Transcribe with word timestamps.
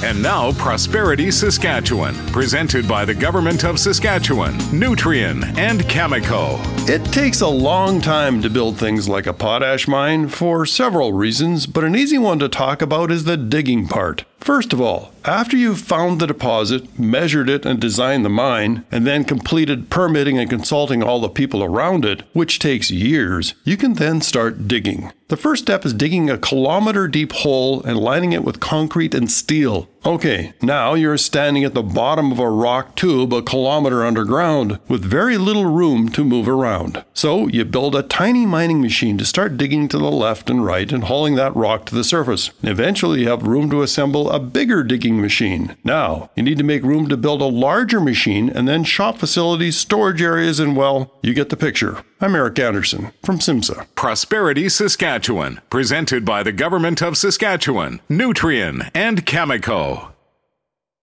And 0.00 0.22
now, 0.22 0.52
Prosperity 0.52 1.32
Saskatchewan, 1.32 2.14
presented 2.28 2.86
by 2.86 3.04
the 3.04 3.14
Government 3.14 3.64
of 3.64 3.80
Saskatchewan, 3.80 4.54
Nutrien, 4.70 5.42
and 5.58 5.80
Cameco. 5.80 6.60
It 6.88 7.04
takes 7.06 7.40
a 7.40 7.48
long 7.48 8.00
time 8.00 8.40
to 8.42 8.48
build 8.48 8.78
things 8.78 9.08
like 9.08 9.26
a 9.26 9.32
potash 9.32 9.88
mine 9.88 10.28
for 10.28 10.64
several 10.64 11.12
reasons, 11.12 11.66
but 11.66 11.82
an 11.82 11.96
easy 11.96 12.16
one 12.16 12.38
to 12.38 12.48
talk 12.48 12.80
about 12.80 13.10
is 13.10 13.24
the 13.24 13.36
digging 13.36 13.88
part. 13.88 14.24
First 14.48 14.72
of 14.72 14.80
all, 14.80 15.12
after 15.26 15.58
you've 15.58 15.78
found 15.78 16.20
the 16.20 16.26
deposit, 16.26 16.98
measured 16.98 17.50
it, 17.50 17.66
and 17.66 17.78
designed 17.78 18.24
the 18.24 18.30
mine, 18.30 18.82
and 18.90 19.06
then 19.06 19.24
completed 19.24 19.90
permitting 19.90 20.38
and 20.38 20.48
consulting 20.48 21.02
all 21.02 21.20
the 21.20 21.28
people 21.28 21.62
around 21.62 22.06
it, 22.06 22.22
which 22.32 22.58
takes 22.58 22.90
years, 22.90 23.52
you 23.64 23.76
can 23.76 23.92
then 23.92 24.22
start 24.22 24.66
digging. 24.66 25.12
The 25.28 25.36
first 25.36 25.64
step 25.64 25.84
is 25.84 25.92
digging 25.92 26.30
a 26.30 26.38
kilometer 26.38 27.06
deep 27.08 27.32
hole 27.32 27.82
and 27.82 27.98
lining 27.98 28.32
it 28.32 28.42
with 28.42 28.58
concrete 28.58 29.14
and 29.14 29.30
steel. 29.30 29.86
Okay, 30.06 30.52
now 30.62 30.94
you're 30.94 31.18
standing 31.18 31.64
at 31.64 31.74
the 31.74 31.82
bottom 31.82 32.30
of 32.30 32.38
a 32.38 32.48
rock 32.48 32.94
tube 32.94 33.32
a 33.32 33.42
kilometer 33.42 34.06
underground 34.06 34.78
with 34.88 35.04
very 35.04 35.36
little 35.36 35.66
room 35.66 36.08
to 36.10 36.24
move 36.24 36.48
around. 36.48 37.04
So 37.12 37.48
you 37.48 37.64
build 37.64 37.96
a 37.96 38.02
tiny 38.02 38.46
mining 38.46 38.80
machine 38.80 39.18
to 39.18 39.24
start 39.24 39.56
digging 39.56 39.88
to 39.88 39.98
the 39.98 40.10
left 40.10 40.48
and 40.48 40.64
right 40.64 40.90
and 40.92 41.04
hauling 41.04 41.34
that 41.34 41.54
rock 41.56 41.84
to 41.86 41.94
the 41.94 42.04
surface. 42.04 42.50
Eventually, 42.62 43.22
you 43.22 43.28
have 43.28 43.42
room 43.42 43.68
to 43.70 43.82
assemble 43.82 44.30
a 44.30 44.38
bigger 44.38 44.84
digging 44.84 45.20
machine. 45.20 45.76
Now, 45.82 46.30
you 46.36 46.44
need 46.44 46.58
to 46.58 46.64
make 46.64 46.82
room 46.84 47.08
to 47.08 47.16
build 47.16 47.42
a 47.42 47.46
larger 47.46 48.00
machine 48.00 48.48
and 48.50 48.68
then 48.68 48.84
shop 48.84 49.18
facilities, 49.18 49.76
storage 49.76 50.22
areas, 50.22 50.60
and 50.60 50.76
well, 50.76 51.12
you 51.22 51.34
get 51.34 51.48
the 51.48 51.56
picture. 51.56 52.04
I'm 52.20 52.34
Eric 52.34 52.58
Anderson 52.58 53.12
from 53.24 53.38
SIMSA. 53.38 53.86
Prosperity 53.94 54.68
Saskatchewan, 54.68 55.60
presented 55.70 56.24
by 56.24 56.42
the 56.42 56.50
Government 56.50 57.00
of 57.00 57.16
Saskatchewan, 57.16 58.00
Nutrien, 58.10 58.90
and 58.92 59.24
Cameco. 59.24 60.10